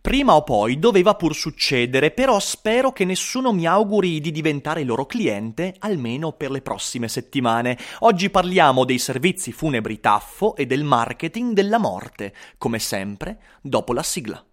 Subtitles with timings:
[0.00, 5.06] Prima o poi doveva pur succedere, però spero che nessuno mi auguri di diventare loro
[5.06, 7.78] cliente, almeno per le prossime settimane.
[8.00, 14.02] Oggi parliamo dei servizi funebri Taffo e del marketing della morte, come sempre, dopo la
[14.02, 14.44] sigla.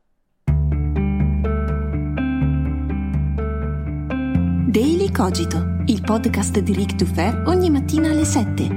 [4.69, 8.67] Daily Cogito, il podcast di Rick Dufer ogni mattina alle 7.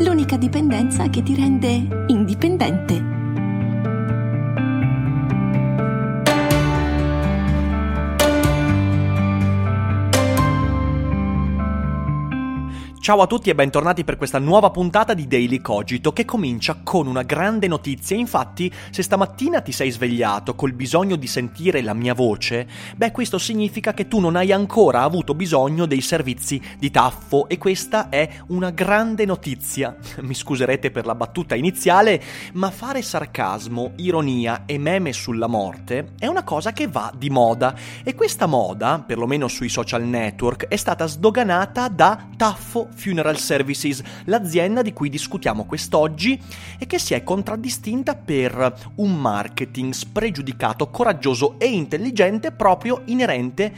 [0.00, 3.17] L'unica dipendenza che ti rende indipendente.
[13.08, 17.06] Ciao a tutti e bentornati per questa nuova puntata di Daily Cogito che comincia con
[17.06, 18.14] una grande notizia.
[18.14, 23.38] Infatti, se stamattina ti sei svegliato col bisogno di sentire la mia voce, beh, questo
[23.38, 28.28] significa che tu non hai ancora avuto bisogno dei servizi di Taffo e questa è
[28.48, 29.96] una grande notizia.
[30.20, 36.26] Mi scuserete per la battuta iniziale, ma fare sarcasmo, ironia e meme sulla morte è
[36.26, 41.06] una cosa che va di moda e questa moda, perlomeno sui social network, è stata
[41.06, 46.38] sdoganata da Taffo Funeral Services, l'azienda di cui discutiamo quest'oggi
[46.78, 53.72] e che si è contraddistinta per un marketing spregiudicato, coraggioso e intelligente proprio inerente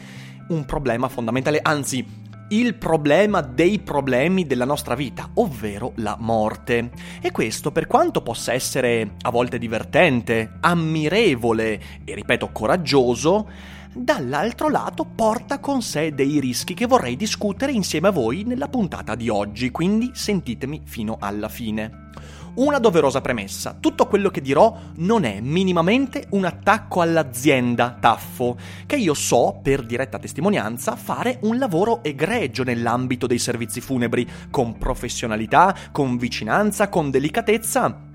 [0.48, 6.90] un problema fondamentale, anzi il problema dei problemi della nostra vita, ovvero la morte.
[7.20, 13.48] E questo, per quanto possa essere a volte divertente, ammirevole e, ripeto, coraggioso,
[13.92, 19.14] dall'altro lato porta con sé dei rischi che vorrei discutere insieme a voi nella puntata
[19.14, 22.08] di oggi, quindi sentitemi fino alla fine.
[22.52, 28.56] Una doverosa premessa, tutto quello che dirò non è minimamente un attacco all'azienda Taffo,
[28.86, 34.76] che io so, per diretta testimonianza, fare un lavoro egregio nell'ambito dei servizi funebri, con
[34.78, 38.08] professionalità, con vicinanza, con delicatezza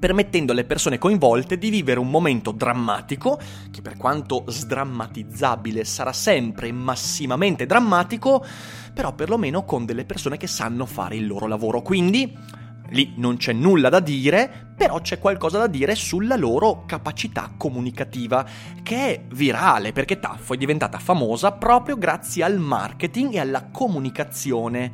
[0.00, 3.38] permettendo alle persone coinvolte di vivere un momento drammatico,
[3.70, 8.42] che per quanto sdrammatizzabile sarà sempre massimamente drammatico,
[8.94, 11.82] però perlomeno con delle persone che sanno fare il loro lavoro.
[11.82, 12.34] Quindi
[12.92, 18.44] lì non c'è nulla da dire, però c'è qualcosa da dire sulla loro capacità comunicativa,
[18.82, 24.92] che è virale perché Taffo è diventata famosa proprio grazie al marketing e alla comunicazione,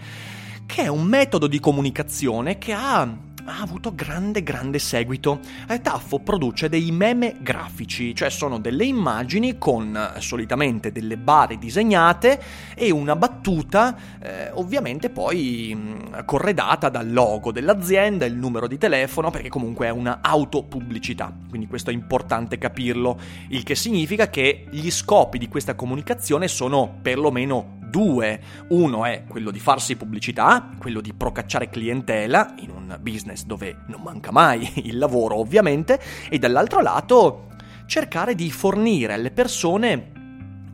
[0.66, 3.08] che è un metodo di comunicazione che ha
[3.46, 5.40] ha avuto grande grande seguito.
[5.68, 11.58] Eh, Taffo produce dei meme grafici, cioè sono delle immagini con eh, solitamente delle barre
[11.58, 12.40] disegnate
[12.74, 19.30] e una battuta, eh, ovviamente poi mh, corredata dal logo dell'azienda, il numero di telefono,
[19.30, 21.32] perché comunque è una autopubblicità.
[21.48, 23.18] Quindi questo è importante capirlo,
[23.48, 28.38] il che significa che gli scopi di questa comunicazione sono perlomeno due.
[28.68, 34.02] Uno è quello di farsi pubblicità, quello di procacciare clientela in un business dove non
[34.02, 35.98] manca mai il lavoro ovviamente,
[36.28, 37.46] e dall'altro lato
[37.86, 40.12] cercare di fornire alle persone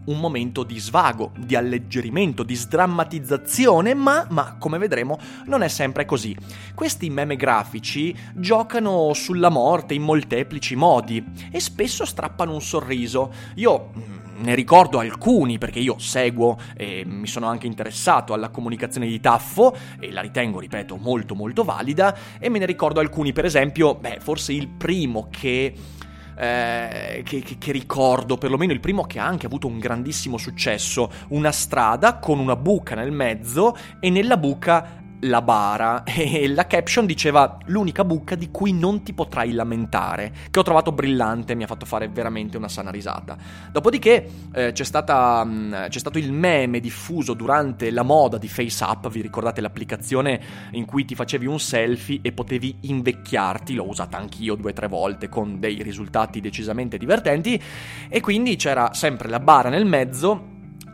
[0.05, 5.17] un momento di svago, di alleggerimento, di sdrammatizzazione, ma, ma, come vedremo
[5.47, 6.37] non è sempre così.
[6.75, 13.33] Questi meme grafici giocano sulla morte in molteplici modi e spesso strappano un sorriso.
[13.55, 19.07] Io mm, ne ricordo alcuni perché io seguo e mi sono anche interessato alla comunicazione
[19.07, 23.45] di Taffo e la ritengo, ripeto, molto molto valida e me ne ricordo alcuni, per
[23.45, 25.75] esempio, beh, forse il primo che...
[26.35, 31.13] Eh, che, che, che, ricordo, perlomeno il primo che ha anche avuto un grandissimo successo,
[31.29, 37.07] una strada con una buca nel mezzo e nella buca la bara e la caption
[37.07, 41.67] diceva l'unica buca di cui non ti potrai lamentare, che ho trovato brillante, mi ha
[41.67, 43.37] fatto fare veramente una sana risata.
[43.71, 48.49] Dopodiché eh, c'è, stata, mh, mm, c'è stato il meme diffuso durante la moda di
[48.49, 50.41] FaceApp, vi ricordate l'applicazione
[50.73, 54.89] in cui ti facevi un selfie e potevi invecchiarti, l'ho usata anch'io due o tre
[54.89, 57.61] volte con dei risultati decisamente divertenti
[58.09, 60.52] e quindi c'era sempre la bara nel mezzo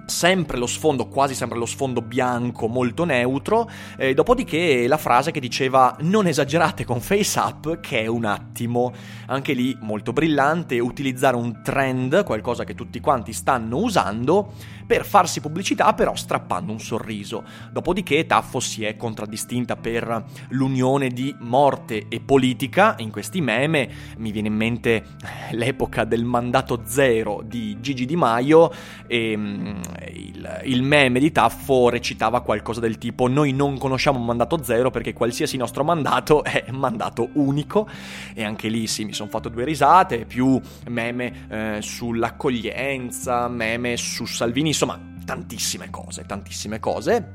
[0.08, 5.40] sempre lo sfondo, quasi sempre lo sfondo bianco molto neutro, eh, dopodiché la frase che
[5.40, 8.92] diceva non esagerate con FaceApp che è un attimo,
[9.26, 14.52] anche lì molto brillante, utilizzare un trend, qualcosa che tutti quanti stanno usando,
[14.88, 17.44] per farsi pubblicità però strappando un sorriso.
[17.70, 24.32] Dopodiché Taffo si è contraddistinta per l'unione di morte e politica in questi meme, mi
[24.32, 25.04] viene in mente
[25.50, 28.72] l'epoca del mandato zero di Gigi Di Maio
[29.06, 34.62] e, il, il, meme di Taffo recitava qualcosa del tipo noi non conosciamo un mandato
[34.62, 37.86] zero perché qualsiasi nostro mandato è mandato unico
[38.32, 40.58] e anche lì sì mi sono fatto due risate, più
[40.88, 47.32] meme eh, sull'accoglienza, meme su Salvini, insomma tantissime cose, tantissime cose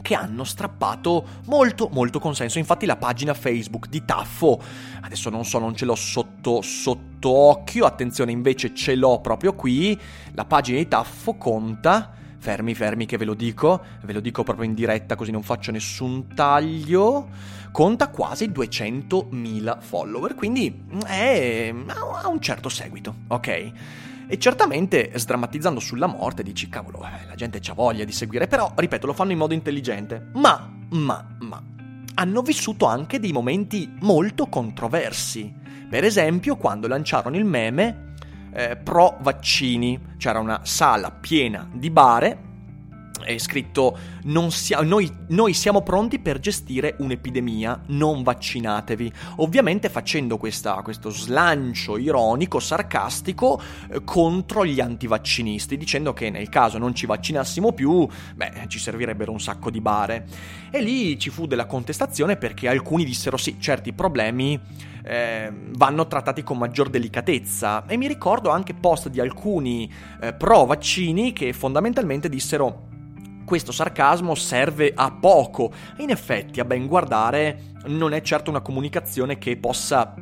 [0.00, 2.58] che hanno strappato molto molto consenso.
[2.58, 4.58] Infatti la pagina Facebook di Taffo,
[5.02, 9.98] adesso non so, non ce l'ho sotto, sotto occhio, attenzione invece ce l'ho proprio qui,
[10.32, 14.64] la pagina di Taffo conta, fermi fermi che ve lo dico, ve lo dico proprio
[14.64, 17.28] in diretta così non faccio nessun taglio,
[17.72, 23.72] conta quasi 200.000 follower, quindi è, ha un certo seguito, ok?
[24.32, 28.72] E certamente sdrammatizzando sulla morte dici, cavolo, eh, la gente ha voglia di seguire, però,
[28.76, 30.30] ripeto, lo fanno in modo intelligente.
[30.34, 31.60] Ma, ma, ma,
[32.14, 35.52] hanno vissuto anche dei momenti molto controversi.
[35.88, 38.12] Per esempio, quando lanciarono il meme
[38.52, 42.49] eh, pro vaccini, c'era una sala piena di bare
[43.24, 43.98] è scritto
[44.48, 49.12] sia, noi, noi, siamo pronti per gestire un'epidemia, non vaccinatevi.
[49.36, 56.78] Ovviamente facendo questa, questo slancio ironico, sarcastico eh, contro gli antivaccinisti, dicendo che nel caso
[56.78, 60.26] non ci vaccinassimo più, beh, ci servirebbero un sacco di bare.
[60.70, 64.58] E lì ci fu della contestazione perché alcuni dissero sì, certi problemi
[65.02, 67.86] eh, vanno trattati con maggior delicatezza.
[67.86, 69.90] E mi ricordo anche post di alcuni
[70.20, 72.88] eh, pro vaccini che fondamentalmente dissero
[73.50, 79.38] questo sarcasmo serve a poco in effetti a ben guardare non è certo una comunicazione
[79.38, 80.14] che possa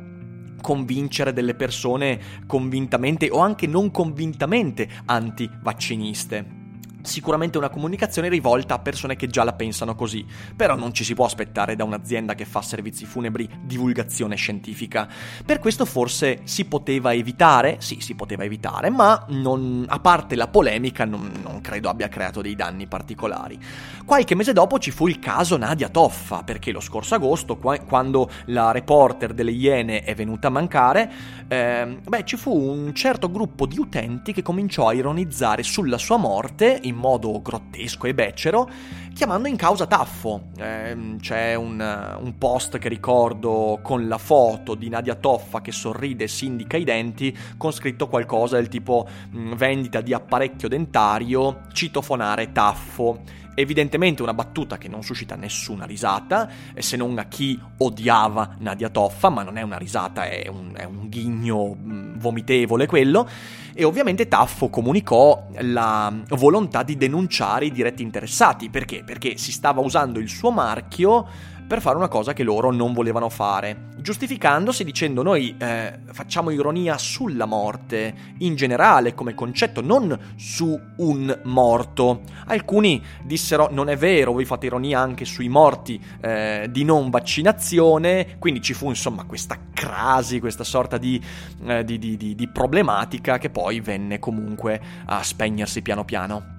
[0.59, 6.58] convincere delle persone convintamente o anche non convintamente anti-vacciniste.
[7.01, 10.25] Sicuramente una comunicazione rivolta a persone che già la pensano così,
[10.55, 15.07] però non ci si può aspettare da un'azienda che fa servizi funebri divulgazione scientifica.
[15.45, 20.47] Per questo forse si poteva evitare, sì, si poteva evitare, ma non, a parte la
[20.47, 23.57] polemica non, non credo abbia creato dei danni particolari.
[24.05, 28.71] Qualche mese dopo ci fu il caso Nadia Toffa, perché lo scorso agosto, quando la
[28.71, 31.11] reporter delle Iene è venuta a mancare,
[31.47, 36.17] eh, beh, ci fu un certo gruppo di utenti che cominciò a ironizzare sulla sua
[36.17, 38.69] morte in modo grottesco e becero,
[39.13, 40.49] chiamando in causa Taffo.
[40.57, 46.25] Eh, c'è un, un, post che ricordo con la foto di Nadia Toffa che sorride
[46.25, 51.61] e si indica i denti, con scritto qualcosa del tipo mh, vendita di apparecchio dentario,
[51.71, 53.21] citofonare Taffo.
[53.55, 59.29] Evidentemente una battuta che non suscita nessuna risata, se non a chi odiava Nadia Toffa,
[59.29, 61.75] ma non è una risata, è un, è un ghigno
[62.15, 63.27] vomitevole quello.
[63.73, 68.69] E ovviamente Taffo comunicò la volontà di denunciare i diretti interessati.
[68.69, 69.03] Perché?
[69.03, 71.25] Perché si stava usando il suo marchio
[71.67, 76.97] per fare una cosa che loro non volevano fare, giustificandosi dicendo noi eh, facciamo ironia
[76.97, 82.21] sulla morte in generale come concetto, non su un morto.
[82.45, 88.37] Alcuni dissero non è vero, voi fate ironia anche sui morti eh, di non vaccinazione,
[88.39, 91.21] quindi ci fu insomma questa crasi, questa sorta di,
[91.65, 96.58] eh, di, di, di problematica che poi venne comunque a spegnersi piano piano.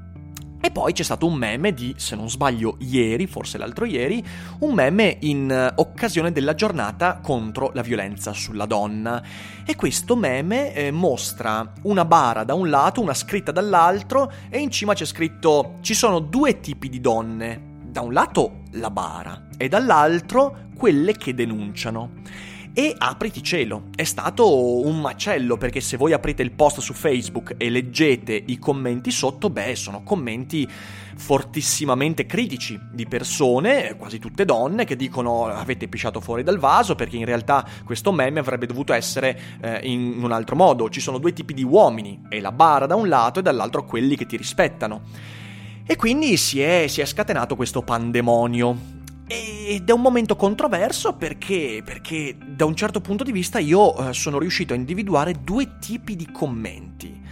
[0.63, 4.23] E poi c'è stato un meme di, se non sbaglio, ieri, forse l'altro ieri,
[4.61, 9.23] un meme in eh, occasione della giornata contro la violenza sulla donna.
[9.65, 14.71] E questo meme eh, mostra una bara da un lato, una scritta dall'altro, e in
[14.71, 17.69] cima c'è scritto ci sono due tipi di donne.
[17.87, 22.13] Da un lato la bara e dall'altro quelle che denunciano
[22.73, 23.85] e apriti cielo.
[23.95, 28.59] È stato un macello perché se voi aprite il post su Facebook e leggete i
[28.59, 30.69] commenti sotto, beh, sono commenti
[31.17, 37.17] fortissimamente critici di persone, quasi tutte donne, che dicono avete pisciato fuori dal vaso perché
[37.17, 40.89] in realtà questo meme avrebbe dovuto essere eh, in un altro modo.
[40.89, 44.17] Ci sono due tipi di uomini, e la bara da un lato e dall'altro quelli
[44.17, 45.03] che ti rispettano.
[45.85, 48.99] E quindi si è, si è scatenato questo pandemonio
[49.33, 54.13] ed è un momento controverso perché, perché da un certo punto di vista io eh,
[54.13, 57.23] sono riuscito a individuare due tipi di commenti.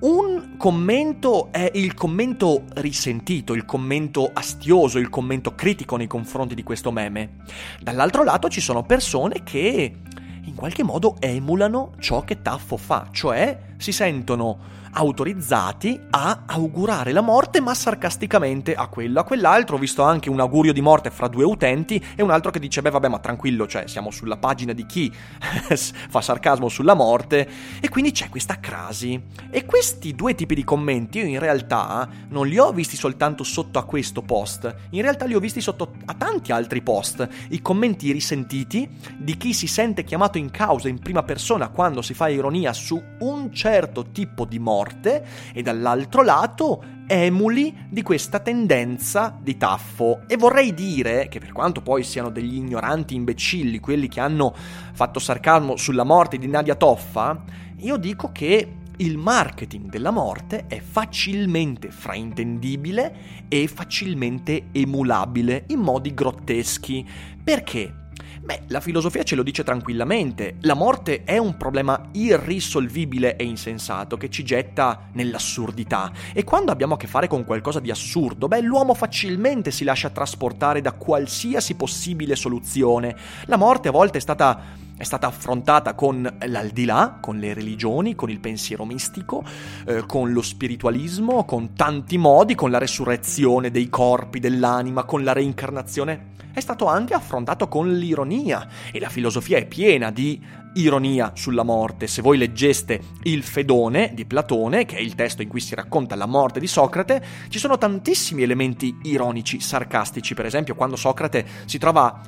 [0.00, 6.64] Un commento è il commento risentito, il commento astioso, il commento critico nei confronti di
[6.64, 7.36] questo meme.
[7.80, 9.94] Dall'altro lato ci sono persone che
[10.42, 17.20] in qualche modo emulano ciò che Taffo fa, cioè si sentono autorizzati a augurare la
[17.20, 19.76] morte, ma sarcasticamente a quello, a quell'altro.
[19.76, 22.80] Ho visto anche un augurio di morte fra due utenti e un altro che dice:
[22.82, 27.48] Beh, vabbè, ma tranquillo, cioè siamo sulla pagina di chi fa sarcasmo sulla morte.
[27.80, 29.20] E quindi c'è questa crasi.
[29.50, 33.78] E questi due tipi di commenti io in realtà non li ho visti soltanto sotto
[33.78, 37.28] a questo post, in realtà li ho visti sotto a tanti altri post.
[37.50, 42.14] I commenti risentiti di chi si sente chiamato in causa in prima persona quando si
[42.14, 49.36] fa ironia su un certo tipo di morte e dall'altro lato emuli di questa tendenza
[49.42, 50.20] di taffo.
[50.28, 55.18] E vorrei dire che per quanto poi siano degli ignoranti imbecilli quelli che hanno fatto
[55.18, 57.42] sarcasmo sulla morte di Nadia Toffa,
[57.78, 58.68] io dico che
[58.98, 67.04] il marketing della morte è facilmente fraintendibile e facilmente emulabile in modi grotteschi.
[67.42, 68.05] Perché?
[68.46, 70.58] Beh, la filosofia ce lo dice tranquillamente.
[70.60, 76.12] La morte è un problema irrisolvibile e insensato che ci getta nell'assurdità.
[76.32, 80.10] E quando abbiamo a che fare con qualcosa di assurdo, beh, l'uomo facilmente si lascia
[80.10, 83.16] trasportare da qualsiasi possibile soluzione.
[83.46, 88.30] La morte a volte è stata è stata affrontata con l'aldilà, con le religioni, con
[88.30, 89.44] il pensiero mistico,
[89.86, 95.32] eh, con lo spiritualismo, con tanti modi, con la resurrezione dei corpi, dell'anima, con la
[95.32, 100.42] reincarnazione è stato anche affrontato con l'ironia e la filosofia è piena di
[100.76, 102.06] ironia sulla morte.
[102.06, 106.14] Se voi leggeste Il Fedone di Platone, che è il testo in cui si racconta
[106.14, 111.76] la morte di Socrate, ci sono tantissimi elementi ironici, sarcastici, per esempio quando Socrate si
[111.76, 112.22] trova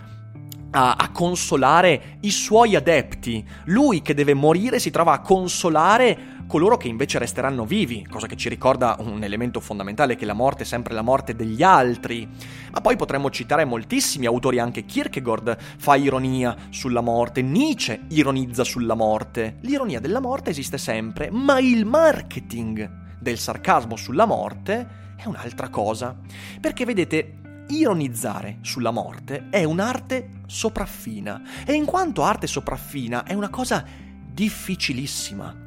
[0.71, 3.45] a, a, consolare i suoi adepti.
[3.67, 8.37] Lui che deve morire si trova a consolare coloro che invece resteranno vivi, cosa che
[8.37, 12.27] ci ricorda un elemento fondamentale che la morte è sempre la morte degli altri.
[12.73, 18.95] Ma poi potremmo citare moltissimi autori, anche Kierkegaard fa ironia sulla morte, Nietzsche ironizza sulla
[18.95, 19.59] morte.
[19.61, 26.17] L'ironia della morte esiste sempre, ma il marketing del sarcasmo sulla morte è un'altra cosa.
[26.61, 33.51] Perché vedete, ironizzare sulla morte è un'arte sopraffina e in quanto arte sopraffina è una
[33.51, 33.85] cosa
[34.33, 35.67] difficilissima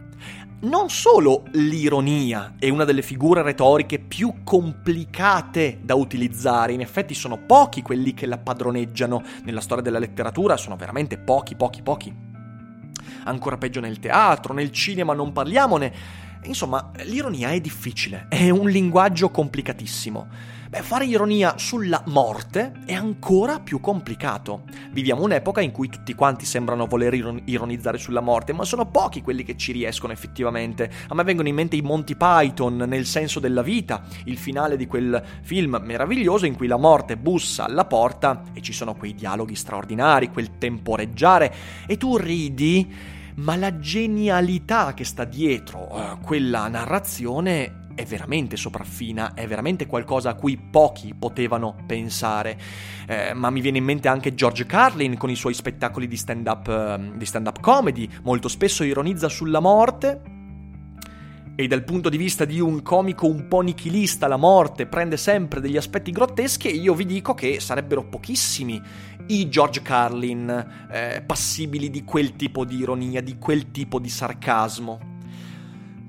[0.64, 7.40] non solo l'ironia è una delle figure retoriche più complicate da utilizzare, in effetti sono
[7.40, 12.16] pochi quelli che la padroneggiano nella storia della letteratura, sono veramente pochi, pochi, pochi.
[13.24, 15.94] Ancora peggio nel teatro, nel cinema non parliamone.
[16.44, 20.28] Insomma, l'ironia è difficile, è un linguaggio complicatissimo.
[20.72, 24.62] Beh, fare ironia sulla morte è ancora più complicato.
[24.92, 27.14] Viviamo un'epoca in cui tutti quanti sembrano voler
[27.44, 30.90] ironizzare sulla morte, ma sono pochi quelli che ci riescono effettivamente.
[31.10, 34.88] A me vengono in mente i Monty Python nel senso della vita, il finale di
[34.88, 39.56] quel film meraviglioso in cui la morte bussa alla porta e ci sono quei dialoghi
[39.56, 41.54] straordinari, quel temporeggiare
[41.86, 49.34] e tu ridi ma la genialità che sta dietro uh, quella narrazione è veramente sopraffina,
[49.34, 52.58] è veramente qualcosa a cui pochi potevano pensare.
[53.08, 56.68] Eh, ma mi viene in mente anche George Carlin con i suoi spettacoli di stand-up,
[56.68, 60.22] uh, di stand-up comedy, molto spesso ironizza sulla morte.
[61.54, 65.60] E dal punto di vista di un comico un po' nichilista, la morte prende sempre
[65.60, 68.82] degli aspetti grotteschi e io vi dico che sarebbero pochissimi
[69.28, 75.11] i George Carlin eh, passibili di quel tipo di ironia, di quel tipo di sarcasmo.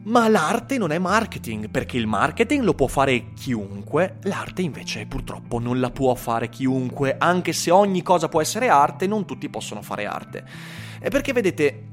[0.05, 5.61] Ma l'arte non è marketing, perché il marketing lo può fare chiunque, l'arte invece purtroppo
[5.61, 9.81] non la può fare chiunque, anche se ogni cosa può essere arte, non tutti possono
[9.81, 10.45] fare arte.
[11.01, 11.91] E perché vedete,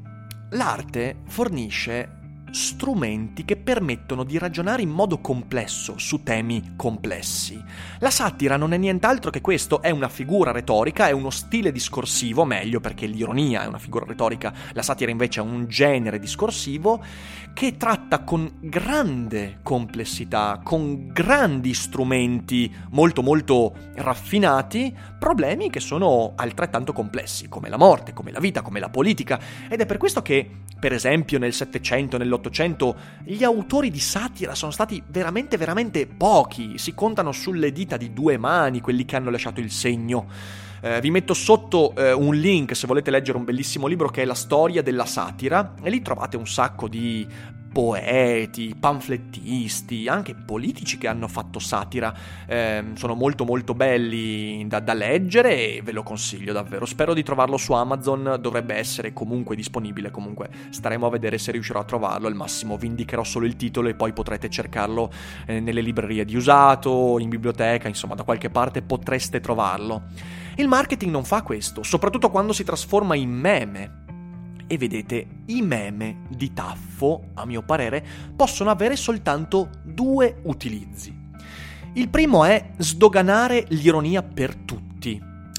[0.51, 2.18] l'arte fornisce
[2.51, 7.61] strumenti che permettono di ragionare in modo complesso su temi complessi.
[7.99, 12.45] La satira non è nient'altro che questo, è una figura retorica, è uno stile discorsivo,
[12.45, 17.03] meglio perché l'ironia è una figura retorica, la satira invece è un genere discorsivo
[17.53, 26.93] che tratta con grande complessità, con grandi strumenti molto molto raffinati, problemi che sono altrettanto
[26.93, 30.49] complessi, come la morte, come la vita, come la politica, ed è per questo che,
[30.79, 36.77] per esempio, nel Settecento, nell'Ottocento, dell'Ottocento gli autori di satira sono stati veramente veramente pochi,
[36.77, 40.27] si contano sulle dita di due mani quelli che hanno lasciato il segno.
[40.81, 44.25] Eh, vi metto sotto eh, un link se volete leggere un bellissimo libro che è
[44.25, 47.27] La storia della satira e lì trovate un sacco di
[47.71, 52.13] poeti, pamflettisti, anche politici che hanno fatto satira.
[52.47, 56.85] Eh, sono molto molto belli da, da, leggere e ve lo consiglio davvero.
[56.85, 61.79] Spero di trovarlo su Amazon, dovrebbe essere comunque disponibile, comunque staremo a vedere se riuscirò
[61.79, 62.27] a trovarlo.
[62.27, 65.11] Al massimo vi indicherò solo il titolo e poi potrete cercarlo
[65.45, 70.03] eh, nelle librerie di usato, in biblioteca, insomma da qualche parte potreste trovarlo.
[70.55, 73.98] Il marketing non fa questo, soprattutto quando si trasforma in meme.
[74.71, 81.11] E vedete, i meme di Taffo, a mio parere, possono avere soltanto due utilizzi.
[81.93, 84.78] Il primo è sdoganare l'ironia per tutti.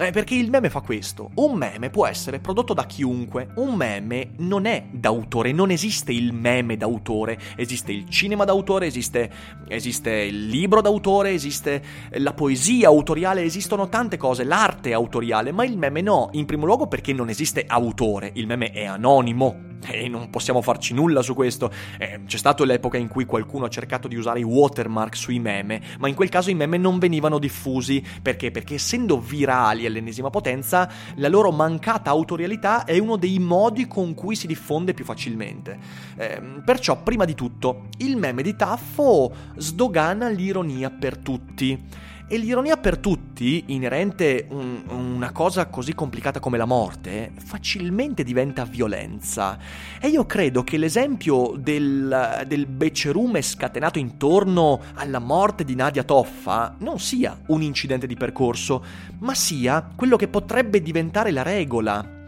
[0.03, 1.29] Eh, perché il meme fa questo.
[1.35, 3.49] Un meme può essere prodotto da chiunque.
[3.57, 7.39] Un meme non è d'autore, non esiste il meme d'autore.
[7.55, 9.31] Esiste il cinema d'autore, esiste,
[9.69, 15.77] esiste il libro d'autore, esiste la poesia autoriale, esistono tante cose, l'arte autoriale, ma il
[15.77, 16.31] meme no.
[16.33, 20.95] In primo luogo perché non esiste autore, il meme è anonimo e non possiamo farci
[20.95, 21.71] nulla su questo.
[21.99, 25.81] Eh, c'è stata l'epoca in cui qualcuno ha cercato di usare i watermark sui meme,
[25.99, 28.05] ma in quel caso i meme non venivano diffusi.
[28.23, 28.51] Perché?
[28.51, 34.37] Perché essendo virali all'ennesima potenza, la loro mancata autorialità è uno dei modi con cui
[34.37, 35.79] si diffonde più facilmente.
[36.17, 42.09] Eh, perciò, prima di tutto, il meme di Taffo sdogana l'ironia per tutti.
[42.33, 48.65] E l'ironia per tutti, inerente un, una cosa così complicata come la morte, facilmente diventa
[48.65, 49.59] violenza.
[50.01, 56.77] E io credo che l'esempio del, del becerume scatenato intorno alla morte di Nadia Toffa
[56.79, 58.85] non sia un incidente di percorso,
[59.19, 62.20] ma sia quello che potrebbe diventare la regola.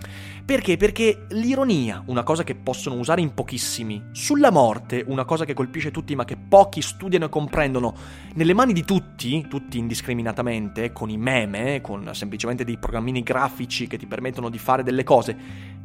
[0.53, 0.77] Perché?
[0.77, 5.91] Perché l'ironia, una cosa che possono usare in pochissimi, sulla morte, una cosa che colpisce
[5.91, 7.97] tutti ma che pochi studiano e comprendono,
[8.35, 13.97] nelle mani di tutti, tutti indiscriminatamente, con i meme, con semplicemente dei programmini grafici che
[13.97, 15.35] ti permettono di fare delle cose,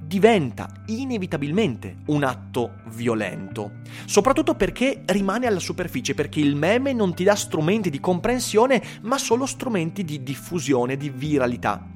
[0.04, 3.72] diventa inevitabilmente un atto violento.
[4.04, 9.18] Soprattutto perché rimane alla superficie, perché il meme non ti dà strumenti di comprensione, ma
[9.18, 11.96] solo strumenti di diffusione, di viralità.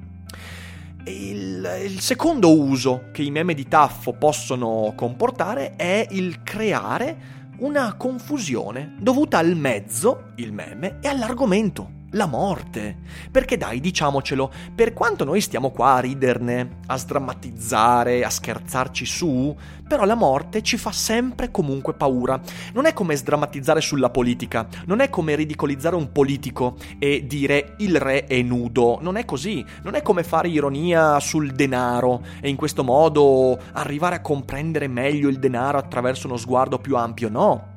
[1.04, 7.94] Il, il, secondo uso che i meme di Taffo possono comportare è il creare una
[7.94, 12.96] confusione dovuta al mezzo, il meme, e all'argomento la morte.
[13.30, 19.54] Perché dai, diciamocelo, per quanto noi stiamo qua a riderne, a sdrammatizzare, a scherzarci su,
[19.86, 22.40] però la morte ci fa sempre comunque paura.
[22.72, 27.98] Non è come sdrammatizzare sulla politica, non è come ridicolizzare un politico e dire il
[27.98, 32.56] re è nudo, non è così, non è come fare ironia sul denaro e in
[32.56, 37.71] questo modo arrivare a comprendere meglio il denaro attraverso uno sguardo più ampio, no.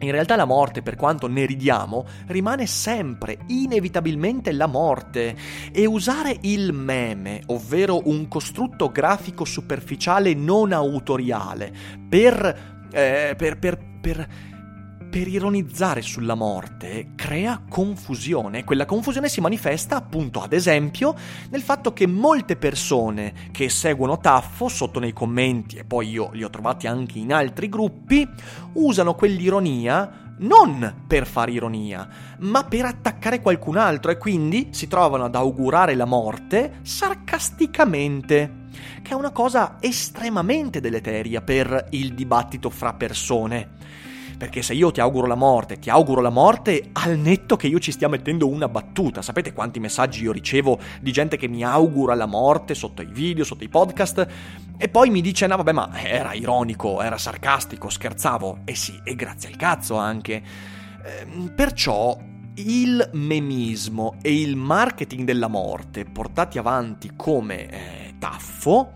[0.00, 5.36] In realtà la morte, per quanto ne ridiamo, rimane sempre, inevitabilmente la morte.
[5.72, 11.72] E usare il meme, ovvero un costrutto grafico superficiale non autoriale,
[12.08, 14.28] per, eh, per, per, per
[15.10, 18.64] per ironizzare sulla morte crea confusione.
[18.64, 21.14] Quella confusione si manifesta appunto ad esempio
[21.50, 26.44] nel fatto che molte persone che seguono Taffo sotto nei commenti e poi io li
[26.44, 28.28] ho trovati anche in altri gruppi
[28.74, 35.24] usano quell'ironia non per fare ironia, ma per attaccare qualcun altro e quindi si trovano
[35.24, 38.66] ad augurare la morte sarcasticamente,
[39.02, 43.76] che è una cosa estremamente deleteria per il dibattito fra persone.
[44.38, 47.80] Perché se io ti auguro la morte, ti auguro la morte al netto che io
[47.80, 49.20] ci stia mettendo una battuta.
[49.20, 53.42] Sapete quanti messaggi io ricevo di gente che mi augura la morte sotto i video,
[53.42, 54.26] sotto i podcast?
[54.76, 58.60] E poi mi dice, no vabbè ma era ironico, era sarcastico, scherzavo.
[58.64, 60.40] E sì, e grazie al cazzo anche.
[61.04, 62.16] Ehm, perciò
[62.54, 68.92] il memismo e il marketing della morte portati avanti come eh, taffo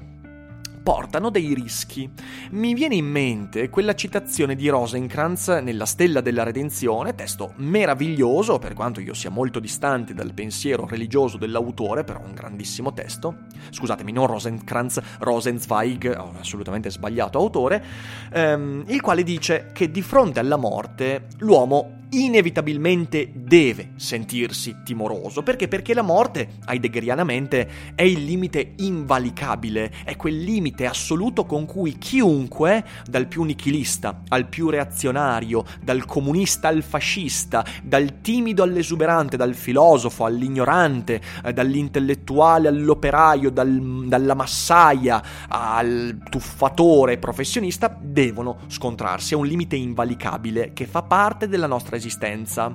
[0.82, 2.10] portano dei rischi.
[2.50, 8.74] Mi viene in mente quella citazione di Rosencrantz nella Stella della Redenzione, testo meraviglioso, per
[8.74, 13.44] quanto io sia molto distante dal pensiero religioso dell'autore, però un grandissimo testo.
[13.70, 16.06] Scusatemi, non Rosencrantz, Rosenzweig,
[16.38, 17.84] assolutamente sbagliato autore,
[18.32, 25.42] ehm, il quale dice che di fronte alla morte l'uomo inevitabilmente deve sentirsi timoroso.
[25.42, 25.68] Perché?
[25.68, 32.84] Perché la morte, heideggerianamente, è il limite invalicabile, è quel limite assoluto con cui chiunque,
[33.08, 40.24] dal più nichilista al più reazionario, dal comunista al fascista, dal timido all'esuberante, dal filosofo
[40.24, 49.32] all'ignorante, eh, dall'intellettuale all'operaio, dal, dalla massaia al tuffatore professionista, devono scontrarsi.
[49.32, 52.74] È un limite invalicabile che fa parte della nostra esistenza esistenza.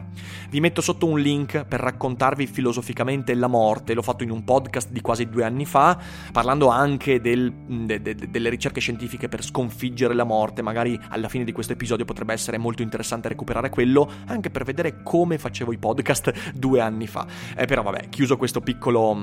[0.50, 4.90] Vi metto sotto un link per raccontarvi filosoficamente la morte, l'ho fatto in un podcast
[4.90, 6.00] di quasi due anni fa,
[6.32, 11.44] parlando anche del, de, de, delle ricerche scientifiche per sconfiggere la morte, magari alla fine
[11.44, 15.78] di questo episodio potrebbe essere molto interessante recuperare quello, anche per vedere come facevo i
[15.78, 17.28] podcast due anni fa.
[17.56, 19.18] Eh, però vabbè, chiuso questo piccolo,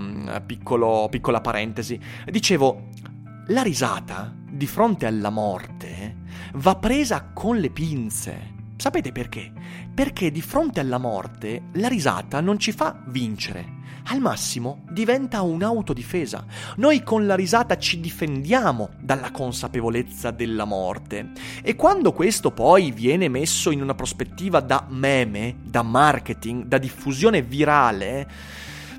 [0.47, 2.89] piccolo, piccola parentesi, dicevo,
[3.49, 6.17] la risata di fronte alla morte
[6.55, 8.54] va presa con le pinze.
[8.85, 9.51] Sapete perché?
[9.95, 13.77] Perché di fronte alla morte la risata non ci fa vincere.
[14.09, 16.45] Al massimo diventa un'autodifesa.
[16.77, 21.31] Noi con la risata ci difendiamo dalla consapevolezza della morte.
[21.63, 27.41] E quando questo poi viene messo in una prospettiva da meme, da marketing, da diffusione
[27.41, 28.29] virale,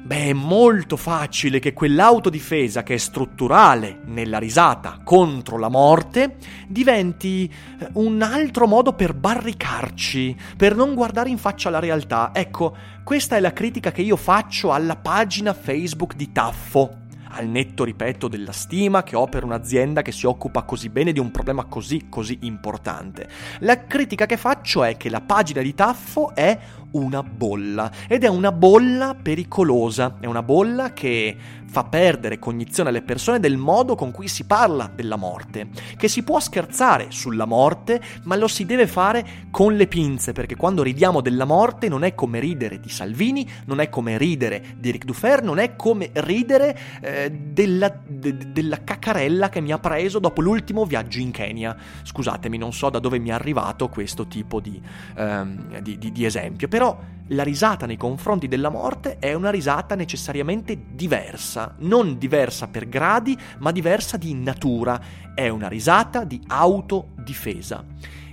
[0.05, 6.35] Beh, è molto facile che quell'autodifesa che è strutturale nella risata contro la morte
[6.67, 12.29] diventi eh, un altro modo per barricarci, per non guardare in faccia la realtà.
[12.35, 17.04] Ecco, questa è la critica che io faccio alla pagina Facebook di Taffo
[17.35, 21.19] al netto, ripeto, della stima che ho per un'azienda che si occupa così bene di
[21.19, 23.27] un problema così, così importante.
[23.59, 26.57] La critica che faccio è che la pagina di Taffo è
[26.91, 31.35] una bolla ed è una bolla pericolosa, è una bolla che
[31.75, 36.23] fa perdere cognizione alle persone del modo con cui si parla della morte, che si
[36.23, 41.19] può scherzare sulla morte, ma lo si deve fare con le pinze, perché quando ridiamo
[41.19, 45.43] della morte non è come ridere di Salvini, non è come ridere di Eric Dufer,
[45.43, 50.85] non è come ridere eh, della, de, della caccarella che mi ha preso dopo l'ultimo
[50.85, 51.75] viaggio in Kenya.
[52.03, 54.81] Scusatemi, non so da dove mi è arrivato questo tipo di,
[55.17, 56.97] ehm, di, di, di esempio, però
[57.29, 63.37] la risata nei confronti della morte è una risata necessariamente diversa, non diversa per gradi,
[63.59, 64.99] ma diversa di natura,
[65.33, 67.83] è una risata di autodifesa.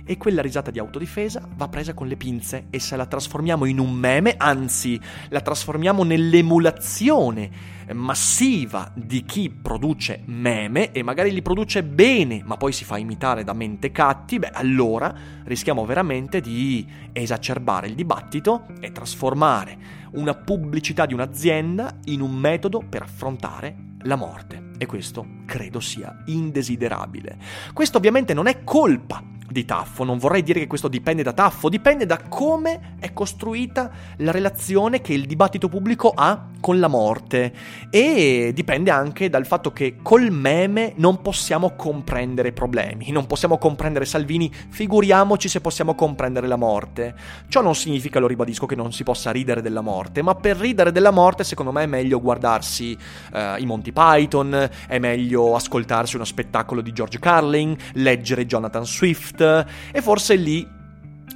[0.05, 3.79] E quella risata di autodifesa va presa con le pinze e se la trasformiamo in
[3.79, 7.49] un meme, anzi la trasformiamo nell'emulazione
[7.93, 13.45] massiva di chi produce meme e magari li produce bene, ma poi si fa imitare
[13.45, 15.13] da mentecatti, beh, allora
[15.45, 19.77] rischiamo veramente di esacerbare il dibattito e trasformare
[20.13, 24.71] una pubblicità di un'azienda in un metodo per affrontare la morte.
[24.77, 27.37] E questo credo sia indesiderabile.
[27.73, 30.03] Questo ovviamente non è colpa di Taffo.
[30.03, 34.99] Non vorrei dire che questo dipende da Taffo, dipende da come è costruita la relazione
[34.99, 37.53] che il dibattito pubblico ha con la morte
[37.89, 44.05] e dipende anche dal fatto che col meme non possiamo comprendere problemi, non possiamo comprendere
[44.05, 47.15] Salvini, figuriamoci se possiamo comprendere la morte.
[47.49, 50.91] Ciò non significa, lo ribadisco, che non si possa ridere della morte, ma per ridere
[50.91, 52.97] della morte secondo me è meglio guardarsi
[53.33, 54.99] uh, i Monty Python, è
[55.33, 59.41] meglio ascoltarsi uno spettacolo di George Carlin, leggere Jonathan Swift,
[59.91, 60.81] e forse lì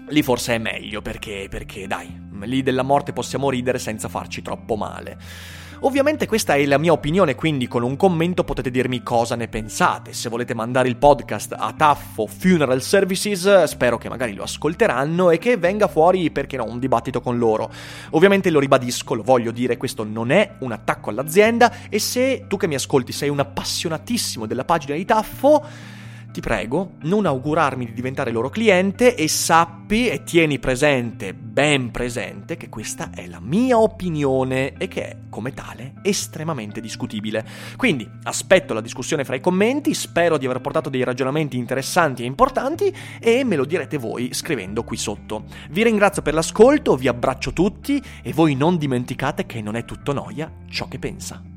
[0.10, 4.76] lì forse è meglio perché, perché dai, lì della morte possiamo ridere senza farci troppo
[4.76, 5.18] male.
[5.82, 10.12] Ovviamente questa è la mia opinione, quindi con un commento potete dirmi cosa ne pensate.
[10.12, 15.38] Se volete mandare il podcast a Taffo Funeral Services, spero che magari lo ascolteranno e
[15.38, 17.72] che venga fuori, perché no, un dibattito con loro.
[18.12, 22.58] Ovviamente lo ribadisco, lo voglio dire, questo non è un attacco all'azienda e se tu
[22.58, 25.64] che mi ascolti sei un appassionatissimo della pagina di Taffo,
[26.38, 32.58] ti prego, non augurarmi di diventare loro cliente e sappi e tieni presente, ben presente,
[32.58, 37.44] che questa è la mia opinione e che è, come tale, estremamente discutibile.
[37.76, 42.28] Quindi aspetto la discussione fra i commenti, spero di aver portato dei ragionamenti interessanti e
[42.28, 45.46] importanti e me lo direte voi scrivendo qui sotto.
[45.72, 50.14] Vi ringrazio per l'ascolto, vi abbraccio tutti e voi non dimenticate che non è tutto
[50.14, 51.57] noia ciò che pensa.